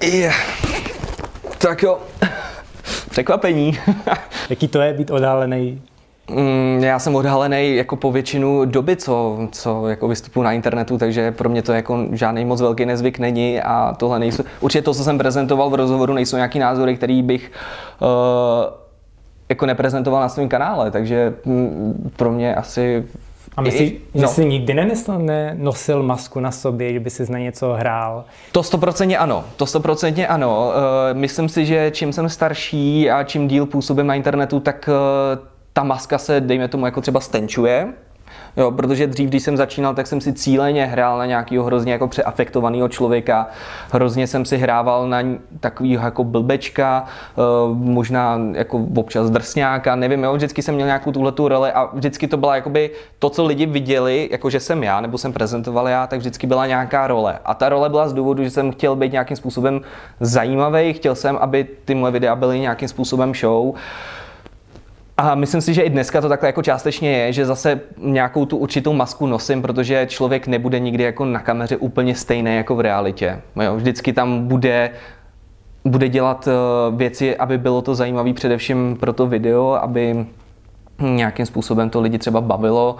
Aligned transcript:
Je. 0.00 0.32
Tak 1.58 1.82
jo. 1.82 1.98
Překvapení. 3.10 3.78
Jaký 4.50 4.68
to 4.68 4.80
je 4.80 4.92
být 4.92 5.10
oddálený 5.10 5.82
Mm, 6.30 6.84
já 6.84 6.98
jsem 6.98 7.14
odhalený 7.14 7.76
jako 7.76 7.96
po 7.96 8.12
většinu 8.12 8.64
doby, 8.64 8.96
co, 8.96 9.38
co 9.52 9.88
jako 9.88 10.08
vystupuji 10.08 10.42
na 10.42 10.52
internetu, 10.52 10.98
takže 10.98 11.32
pro 11.32 11.48
mě 11.48 11.62
to 11.62 11.72
jako 11.72 12.06
žádný 12.12 12.44
moc 12.44 12.60
velký 12.60 12.86
nezvyk 12.86 13.18
není 13.18 13.60
a 13.60 13.94
tohle 13.98 14.18
nejsou, 14.18 14.42
určitě 14.60 14.82
to, 14.82 14.94
co 14.94 15.04
jsem 15.04 15.18
prezentoval 15.18 15.70
v 15.70 15.74
rozhovoru, 15.74 16.14
nejsou 16.14 16.36
nějaký 16.36 16.58
názory, 16.58 16.96
který 16.96 17.22
bych 17.22 17.52
uh, 18.00 18.08
jako 19.48 19.66
neprezentoval 19.66 20.20
na 20.20 20.28
svém 20.28 20.48
kanále, 20.48 20.90
takže 20.90 21.34
mm, 21.44 22.12
pro 22.16 22.32
mě 22.32 22.54
asi 22.54 23.04
a 23.58 23.60
myslíš, 23.60 23.92
že 24.14 24.22
no. 24.22 24.28
jsi 24.28 24.44
nikdy 24.44 24.74
nenosil, 24.74 25.18
nenosil 25.18 26.02
masku 26.02 26.40
na 26.40 26.50
sobě, 26.50 26.92
že 26.92 27.00
by 27.00 27.10
si 27.10 27.32
na 27.32 27.38
něco 27.38 27.72
hrál? 27.72 28.24
To 28.52 28.62
stoprocentně 28.62 29.18
ano, 29.18 29.44
to 29.56 29.66
stoprocentně 29.66 30.26
ano. 30.26 30.68
Uh, 30.68 31.18
myslím 31.18 31.48
si, 31.48 31.66
že 31.66 31.90
čím 31.90 32.12
jsem 32.12 32.28
starší 32.28 33.10
a 33.10 33.24
čím 33.24 33.48
díl 33.48 33.66
působím 33.66 34.06
na 34.06 34.14
internetu, 34.14 34.60
tak 34.60 34.88
uh, 34.88 35.46
ta 35.72 35.82
maska 35.82 36.18
se, 36.18 36.40
dejme 36.40 36.68
tomu, 36.68 36.84
jako 36.86 37.00
třeba 37.00 37.20
stenčuje, 37.20 37.88
Jo, 38.56 38.70
protože 38.70 39.06
dřív, 39.06 39.28
když 39.28 39.42
jsem 39.42 39.56
začínal, 39.56 39.94
tak 39.94 40.06
jsem 40.06 40.20
si 40.20 40.32
cíleně 40.32 40.86
hrál 40.86 41.18
na 41.18 41.26
nějakého 41.26 41.64
hrozně 41.64 41.92
jako 41.92 42.08
přeafektovaného 42.08 42.88
člověka. 42.88 43.46
Hrozně 43.92 44.26
jsem 44.26 44.44
si 44.44 44.56
hrával 44.56 45.08
na 45.08 45.18
takového 45.60 46.04
jako 46.04 46.24
blbečka, 46.24 47.04
eh, 47.04 47.40
možná 47.72 48.40
jako 48.52 48.86
občas 48.96 49.30
drsňáka, 49.30 49.96
nevím, 49.96 50.24
jo, 50.24 50.34
vždycky 50.34 50.62
jsem 50.62 50.74
měl 50.74 50.86
nějakou 50.86 51.12
tuhle 51.12 51.32
tu 51.32 51.48
roli 51.48 51.72
a 51.72 51.84
vždycky 51.92 52.28
to 52.28 52.36
byla 52.36 52.54
jakoby 52.54 52.90
to, 53.18 53.30
co 53.30 53.44
lidi 53.44 53.66
viděli, 53.66 54.28
jako 54.32 54.50
že 54.50 54.60
jsem 54.60 54.82
já, 54.82 55.00
nebo 55.00 55.18
jsem 55.18 55.32
prezentoval 55.32 55.88
já, 55.88 56.06
tak 56.06 56.18
vždycky 56.18 56.46
byla 56.46 56.66
nějaká 56.66 57.06
role. 57.06 57.38
A 57.44 57.54
ta 57.54 57.68
role 57.68 57.88
byla 57.88 58.08
z 58.08 58.12
důvodu, 58.12 58.44
že 58.44 58.50
jsem 58.50 58.72
chtěl 58.72 58.96
být 58.96 59.12
nějakým 59.12 59.36
způsobem 59.36 59.80
zajímavý, 60.20 60.92
chtěl 60.92 61.14
jsem, 61.14 61.36
aby 61.36 61.66
ty 61.84 61.94
moje 61.94 62.12
videa 62.12 62.36
byly 62.36 62.60
nějakým 62.60 62.88
způsobem 62.88 63.34
show. 63.34 63.74
A 65.20 65.34
myslím 65.34 65.60
si, 65.60 65.74
že 65.74 65.82
i 65.82 65.90
dneska 65.90 66.20
to 66.20 66.28
takhle 66.28 66.48
jako 66.48 66.62
částečně 66.62 67.10
je, 67.10 67.32
že 67.32 67.46
zase 67.46 67.80
nějakou 67.98 68.46
tu 68.46 68.56
určitou 68.56 68.92
masku 68.92 69.26
nosím, 69.26 69.62
protože 69.62 70.06
člověk 70.06 70.46
nebude 70.46 70.78
nikdy 70.78 71.04
jako 71.04 71.24
na 71.24 71.40
kameře 71.40 71.76
úplně 71.76 72.14
stejný 72.14 72.56
jako 72.56 72.76
v 72.76 72.80
realitě. 72.80 73.40
Jo, 73.62 73.76
vždycky 73.76 74.12
tam 74.12 74.48
bude 74.48 74.90
bude 75.84 76.08
dělat 76.08 76.48
eh, 76.48 76.96
věci, 76.96 77.36
aby 77.36 77.58
bylo 77.58 77.82
to 77.82 77.94
zajímavé 77.94 78.32
především 78.32 78.96
pro 79.00 79.12
to 79.12 79.26
video, 79.26 79.72
aby 79.72 80.26
nějakým 81.00 81.46
způsobem 81.46 81.90
to 81.90 82.00
lidi 82.00 82.18
třeba 82.18 82.40
bavilo 82.40 82.96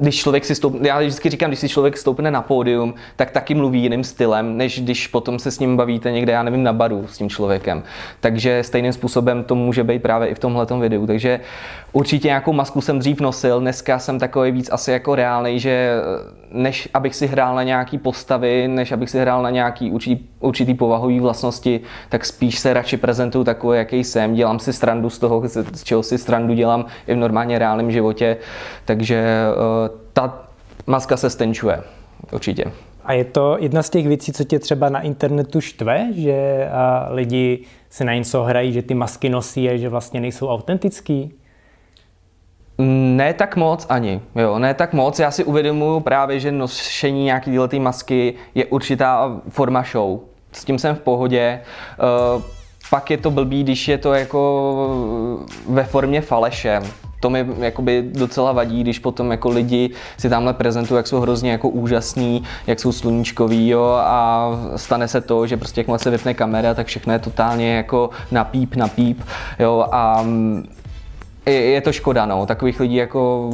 když 0.00 0.16
člověk 0.16 0.44
si 0.44 0.54
stoupne, 0.54 0.88
já 0.88 0.98
vždycky 0.98 1.30
říkám, 1.30 1.50
když 1.50 1.60
si 1.60 1.68
člověk 1.68 1.96
stoupne 1.96 2.30
na 2.30 2.42
pódium, 2.42 2.94
tak 3.16 3.30
taky 3.30 3.54
mluví 3.54 3.82
jiným 3.82 4.04
stylem, 4.04 4.56
než 4.56 4.80
když 4.80 5.06
potom 5.06 5.38
se 5.38 5.50
s 5.50 5.58
ním 5.58 5.76
bavíte 5.76 6.12
někde, 6.12 6.32
já 6.32 6.42
nevím, 6.42 6.62
na 6.62 6.72
baru 6.72 7.06
s 7.06 7.18
tím 7.18 7.28
člověkem. 7.28 7.82
Takže 8.20 8.62
stejným 8.62 8.92
způsobem 8.92 9.44
to 9.44 9.54
může 9.54 9.84
být 9.84 10.02
právě 10.02 10.28
i 10.28 10.34
v 10.34 10.38
tomhle 10.38 10.66
videu. 10.80 11.06
Takže 11.06 11.40
určitě 11.98 12.28
nějakou 12.28 12.52
masku 12.52 12.80
jsem 12.80 12.98
dřív 12.98 13.20
nosil, 13.20 13.60
dneska 13.60 13.98
jsem 13.98 14.18
takový 14.18 14.50
víc 14.50 14.68
asi 14.72 14.90
jako 14.90 15.14
reálný, 15.14 15.60
že 15.60 15.90
než 16.50 16.88
abych 16.94 17.14
si 17.14 17.26
hrál 17.26 17.54
na 17.54 17.62
nějaký 17.62 17.98
postavy, 17.98 18.68
než 18.68 18.92
abych 18.92 19.10
si 19.10 19.18
hrál 19.18 19.42
na 19.42 19.50
nějaký 19.50 19.90
určitý, 19.90 20.24
určitý 20.40 20.74
povahový 20.74 21.20
vlastnosti, 21.20 21.80
tak 22.08 22.24
spíš 22.24 22.58
se 22.58 22.74
radši 22.74 22.96
prezentuju 22.96 23.44
takový, 23.44 23.78
jaký 23.78 24.04
jsem, 24.04 24.34
dělám 24.34 24.58
si 24.58 24.72
strandu 24.72 25.10
z 25.10 25.18
toho, 25.18 25.42
z 25.74 25.84
čeho 25.84 26.02
si 26.02 26.18
strandu 26.18 26.54
dělám 26.54 26.86
i 27.06 27.14
v 27.14 27.16
normálně 27.16 27.58
reálném 27.58 27.90
životě, 27.90 28.36
takže 28.84 29.16
eh, 29.16 29.90
ta 30.12 30.44
maska 30.86 31.16
se 31.16 31.30
stenčuje, 31.30 31.82
určitě. 32.32 32.64
A 33.04 33.12
je 33.12 33.24
to 33.24 33.56
jedna 33.60 33.82
z 33.82 33.90
těch 33.90 34.08
věcí, 34.08 34.32
co 34.32 34.44
tě 34.44 34.58
třeba 34.58 34.88
na 34.88 35.00
internetu 35.00 35.60
štve, 35.60 36.08
že 36.14 36.68
lidi 37.10 37.64
se 37.90 38.04
na 38.04 38.14
něco 38.14 38.42
hrají, 38.42 38.72
že 38.72 38.82
ty 38.82 38.94
masky 38.94 39.28
nosí 39.28 39.70
a 39.70 39.76
že 39.76 39.88
vlastně 39.88 40.20
nejsou 40.20 40.48
autentický? 40.48 41.38
Ne 42.80 43.34
tak 43.34 43.56
moc 43.56 43.86
ani, 43.88 44.20
jo, 44.34 44.58
ne 44.58 44.74
tak 44.74 44.92
moc. 44.92 45.18
Já 45.18 45.30
si 45.30 45.44
uvědomuju 45.44 46.00
právě, 46.00 46.40
že 46.40 46.52
nošení 46.52 47.24
nějaký 47.24 47.58
ty 47.68 47.78
masky 47.78 48.34
je 48.54 48.66
určitá 48.66 49.40
forma 49.48 49.84
show. 49.92 50.20
S 50.52 50.64
tím 50.64 50.78
jsem 50.78 50.96
v 50.96 51.00
pohodě. 51.00 51.60
Uh, 52.36 52.42
pak 52.90 53.10
je 53.10 53.16
to 53.16 53.30
blbý, 53.30 53.62
když 53.62 53.88
je 53.88 53.98
to 53.98 54.14
jako 54.14 55.40
ve 55.68 55.84
formě 55.84 56.20
faleše. 56.20 56.80
To 57.20 57.30
mi 57.30 57.46
jakoby 57.58 58.04
docela 58.12 58.52
vadí, 58.52 58.80
když 58.80 58.98
potom 58.98 59.30
jako 59.30 59.48
lidi 59.48 59.90
si 60.18 60.28
tamhle 60.28 60.54
prezentují, 60.54 60.96
jak 60.96 61.06
jsou 61.06 61.20
hrozně 61.20 61.50
jako 61.50 61.68
úžasní, 61.68 62.42
jak 62.66 62.80
jsou 62.80 62.92
sluníčkoví, 62.92 63.68
jo, 63.68 63.98
a 64.00 64.50
stane 64.76 65.08
se 65.08 65.20
to, 65.20 65.46
že 65.46 65.56
prostě 65.56 65.80
jakmile 65.80 65.98
se 65.98 66.10
vypne 66.10 66.34
kamera, 66.34 66.74
tak 66.74 66.86
všechno 66.86 67.12
je 67.12 67.18
totálně 67.18 67.76
jako 67.76 68.10
napíp, 68.30 68.76
napíp, 68.76 69.22
jo, 69.58 69.86
a 69.92 70.24
je 71.52 71.80
to 71.80 71.92
škoda, 71.92 72.26
no, 72.26 72.46
takových 72.46 72.80
lidí 72.80 72.94
jako 72.94 73.50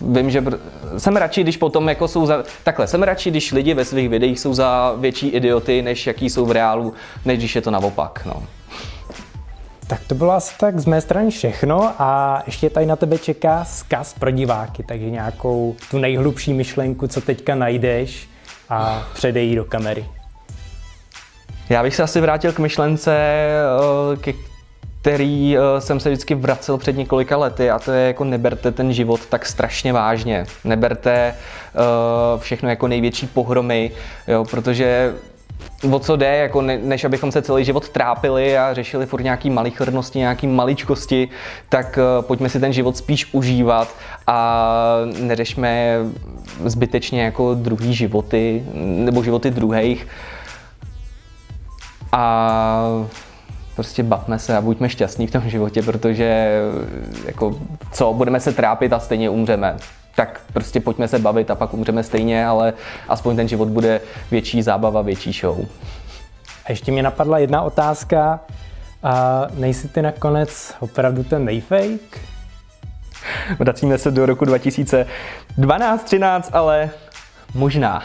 vím, 0.00 0.30
že 0.30 0.44
jsem 0.98 1.16
radši, 1.16 1.42
když 1.42 1.56
potom 1.56 1.88
jako 1.88 2.08
jsou 2.08 2.26
za, 2.26 2.44
takhle, 2.64 2.86
jsem 2.86 3.02
radši, 3.02 3.30
když 3.30 3.52
lidi 3.52 3.74
ve 3.74 3.84
svých 3.84 4.08
videích 4.08 4.40
jsou 4.40 4.54
za 4.54 4.94
větší 4.96 5.28
idioty, 5.28 5.82
než 5.82 6.06
jaký 6.06 6.30
jsou 6.30 6.46
v 6.46 6.50
reálu, 6.50 6.94
než 7.24 7.38
když 7.38 7.54
je 7.54 7.62
to 7.62 7.70
naopak, 7.70 8.22
no. 8.26 8.42
Tak 9.86 10.00
to 10.06 10.14
bylo 10.14 10.32
asi 10.32 10.54
tak 10.58 10.78
z 10.78 10.86
mé 10.86 11.00
strany 11.00 11.30
všechno 11.30 11.92
a 11.98 12.42
ještě 12.46 12.70
tady 12.70 12.86
na 12.86 12.96
tebe 12.96 13.18
čeká 13.18 13.64
zkaz 13.64 14.14
pro 14.14 14.30
diváky, 14.30 14.82
takže 14.82 15.10
nějakou 15.10 15.76
tu 15.90 15.98
nejhlubší 15.98 16.52
myšlenku, 16.52 17.06
co 17.06 17.20
teďka 17.20 17.54
najdeš 17.54 18.28
a 18.68 19.08
předej 19.14 19.56
do 19.56 19.64
kamery. 19.64 20.06
Já 21.68 21.82
bych 21.82 21.94
se 21.94 22.02
asi 22.02 22.20
vrátil 22.20 22.52
k 22.52 22.58
myšlence, 22.58 23.16
eh, 23.16 24.16
ke 24.16 24.32
který 25.02 25.58
uh, 25.58 25.64
jsem 25.78 26.00
se 26.00 26.08
vždycky 26.08 26.34
vracel 26.34 26.78
před 26.78 26.96
několika 26.96 27.36
lety 27.36 27.70
a 27.70 27.78
to 27.78 27.92
je 27.92 28.06
jako 28.06 28.24
neberte 28.24 28.72
ten 28.72 28.92
život 28.92 29.20
tak 29.26 29.46
strašně 29.46 29.92
vážně. 29.92 30.46
Neberte 30.64 31.34
uh, 31.74 32.40
všechno 32.40 32.68
jako 32.68 32.88
největší 32.88 33.26
pohromy, 33.26 33.90
jo, 34.28 34.44
protože 34.50 35.14
o 35.90 35.98
co 35.98 36.16
jde, 36.16 36.36
jako 36.36 36.62
ne, 36.62 36.78
než 36.78 37.04
abychom 37.04 37.32
se 37.32 37.42
celý 37.42 37.64
život 37.64 37.88
trápili 37.88 38.58
a 38.58 38.74
řešili 38.74 39.06
furt 39.06 39.22
nějaký 39.22 39.50
malichornosti, 39.50 40.18
nějaký 40.18 40.46
maličkosti, 40.46 41.28
tak 41.68 41.98
uh, 41.98 42.24
pojďme 42.24 42.48
si 42.48 42.60
ten 42.60 42.72
život 42.72 42.96
spíš 42.96 43.28
užívat 43.32 43.96
a 44.26 44.76
neřešme 45.20 45.98
zbytečně 46.64 47.22
jako 47.22 47.54
druhý 47.54 47.94
životy 47.94 48.62
nebo 48.74 49.22
životy 49.22 49.50
druhých. 49.50 50.06
A 52.12 53.06
prostě 53.82 54.02
bavme 54.02 54.38
se 54.38 54.56
a 54.56 54.60
buďme 54.60 54.88
šťastní 54.88 55.26
v 55.26 55.30
tom 55.30 55.42
životě, 55.50 55.82
protože 55.82 56.60
jako 57.26 57.58
co, 57.92 58.12
budeme 58.12 58.40
se 58.40 58.52
trápit 58.52 58.92
a 58.92 58.98
stejně 58.98 59.30
umřeme. 59.30 59.76
Tak 60.14 60.40
prostě 60.52 60.80
pojďme 60.80 61.08
se 61.08 61.18
bavit 61.18 61.50
a 61.50 61.54
pak 61.54 61.74
umřeme 61.74 62.02
stejně, 62.02 62.46
ale 62.46 62.72
aspoň 63.08 63.36
ten 63.36 63.48
život 63.48 63.68
bude 63.68 64.00
větší 64.30 64.62
zábava, 64.62 65.02
větší 65.02 65.32
show. 65.32 65.58
A 66.64 66.70
ještě 66.70 66.92
mě 66.92 67.02
napadla 67.02 67.38
jedna 67.38 67.62
otázka. 67.62 68.40
A 69.02 69.46
nejsi 69.54 69.88
ty 69.88 70.02
nakonec 70.02 70.74
opravdu 70.80 71.24
ten 71.24 71.44
nejfake? 71.44 72.20
Vracíme 73.58 73.98
se 73.98 74.10
do 74.10 74.26
roku 74.26 74.44
2012-13, 74.44 76.42
ale 76.52 76.90
možná. 77.54 78.02